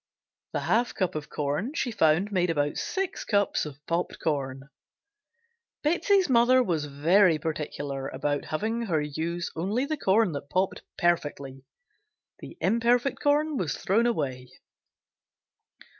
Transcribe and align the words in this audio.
The 0.53 0.61
half 0.61 0.95
cup 0.95 1.13
of 1.13 1.29
corn 1.29 1.75
she 1.75 1.91
found 1.91 2.31
made 2.31 2.49
about 2.49 2.77
six 2.79 3.23
cups 3.23 3.67
of 3.67 3.85
popped 3.85 4.17
corn. 4.19 4.67
Betsey's 5.83 6.27
mother 6.27 6.63
was 6.63 6.85
very 6.87 7.37
particular 7.37 8.07
about 8.07 8.45
having 8.45 8.81
her 8.87 8.99
use 9.03 9.51
only 9.55 9.85
the 9.85 9.97
corn 9.97 10.31
that 10.31 10.49
popped 10.49 10.81
perfectly; 10.97 11.65
the 12.39 12.57
imperfect 12.61 13.21
corn 13.21 13.57
was 13.57 13.77
thrown 13.77 14.07
away. 14.07 14.47